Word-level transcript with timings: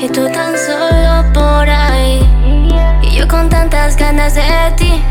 Y 0.00 0.08
tú 0.10 0.28
tan 0.32 0.56
solo 0.56 1.32
por 1.32 1.68
ahí. 1.68 2.20
Y 3.02 3.16
yo 3.16 3.26
con 3.26 3.48
tantas 3.48 3.96
ganas 3.96 4.34
de 4.34 4.42
ti. 4.76 5.02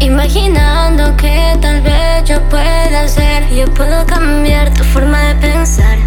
Imaginando 0.00 1.14
que 1.18 1.58
tal 1.60 1.82
vez 1.82 2.24
yo 2.24 2.40
pueda 2.48 3.06
ser. 3.06 3.46
Yo 3.50 3.66
puedo 3.74 4.06
cambiar 4.06 4.72
tu 4.72 4.82
forma 4.82 5.20
de 5.28 5.34
pensar. 5.34 5.98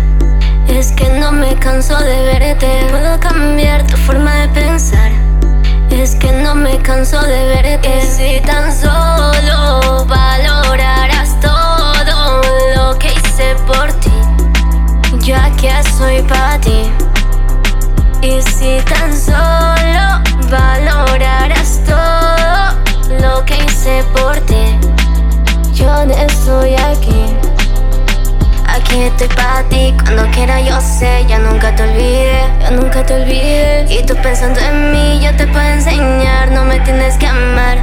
Es 0.68 0.92
que 0.94 1.08
no 1.20 1.32
me 1.32 1.54
canso 1.56 1.96
de 1.96 2.24
verte. 2.24 2.88
Puedo 2.90 3.20
cambiar 3.20 3.86
tu 3.86 3.98
forma 3.98 4.34
de 4.42 4.48
pensar. 4.50 5.12
Es 5.92 6.16
que 6.16 6.32
no 6.32 6.56
me 6.56 6.78
canso 6.80 7.22
de 7.22 7.46
verte. 7.50 8.02
Si 8.02 8.42
tan 8.42 8.74
solo 8.74 8.95
yo 26.08 26.16
estoy 26.16 26.76
aquí. 26.76 27.36
Aquí 28.68 29.04
estoy 29.04 29.28
para 29.30 29.64
ti, 29.70 29.94
cuando 30.04 30.30
quiera 30.32 30.60
yo 30.60 30.80
sé, 30.82 31.26
ya 31.28 31.40
nunca 31.40 31.74
te 31.76 31.84
olvidé, 31.84 32.40
yo 32.62 32.72
nunca 32.72 33.06
te 33.06 33.14
olvidé. 33.14 33.86
Y 33.90 34.04
tú 34.06 34.16
pensando 34.18 34.60
en 34.60 34.92
mí, 34.92 35.22
yo 35.24 35.36
te 35.36 35.48
puedo 35.48 35.66
enseñar, 35.66 36.52
no 36.52 36.66
me 36.66 36.80
tienes 36.82 37.16
que 37.18 37.28
amar. 37.28 37.78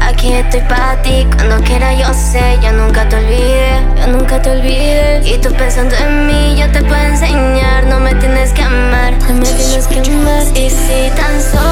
Aquí 0.00 0.32
estoy 0.32 0.60
para 0.62 1.00
ti, 1.02 1.26
cuando 1.36 1.62
quiera 1.64 1.94
yo 1.94 2.12
sé, 2.12 2.58
ya 2.60 2.72
nunca 2.72 3.08
te 3.08 3.16
olvidé, 3.16 3.80
yo 3.98 4.06
nunca 4.08 4.42
te 4.42 4.50
olvidé. 4.50 5.22
Y 5.24 5.38
tú 5.38 5.52
pensando 5.54 5.94
en 5.96 6.26
mí, 6.26 6.56
yo 6.58 6.70
te 6.72 6.82
puedo 6.82 7.02
enseñar, 7.02 7.84
no 7.86 8.00
me 8.00 8.14
tienes 8.16 8.52
que 8.52 8.62
amar, 8.62 9.14
no 9.28 9.34
me 9.34 9.46
tienes 9.46 9.86
que 9.86 10.00
amar. 10.00 10.42
Y 10.54 10.68
si 10.68 11.10
tan 11.16 11.40
solo 11.40 11.69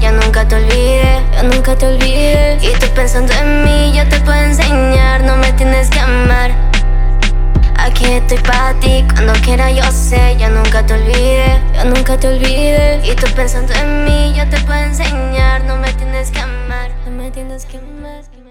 yo 0.00 0.12
nunca 0.12 0.46
te 0.46 0.56
olvidé, 0.56 1.22
yo 1.36 1.42
nunca 1.44 1.76
te 1.76 1.86
olvidé. 1.86 2.58
Y 2.60 2.78
tú 2.78 2.86
pensando 2.94 3.32
en 3.32 3.64
mí, 3.64 3.92
yo 3.94 4.06
te 4.08 4.20
puedo 4.20 4.38
enseñar, 4.38 5.22
no 5.22 5.36
me 5.36 5.52
tienes 5.52 5.88
que 5.88 5.98
amar. 5.98 6.50
Aquí 7.78 8.04
estoy 8.04 8.38
para 8.38 8.74
ti, 8.80 9.04
cuando 9.12 9.32
quiera 9.44 9.70
yo 9.70 9.84
sé, 9.90 10.36
ya 10.38 10.48
nunca 10.50 10.84
te 10.84 10.94
olvidé, 10.94 11.58
yo 11.74 11.84
nunca 11.86 12.18
te 12.18 12.28
olvidé. 12.28 13.00
Y 13.04 13.14
tú 13.16 13.26
pensando 13.34 13.72
en 13.74 14.04
mí, 14.04 14.34
yo 14.36 14.48
te 14.48 14.60
puedo 14.60 14.80
enseñar, 14.80 15.64
no 15.64 15.76
me 15.76 15.92
tienes 15.94 16.30
que 16.30 16.40
amar, 16.40 16.90
no 17.06 17.10
me 17.10 17.30
tienes 17.30 17.64
que 17.64 17.78
amar. 17.78 18.32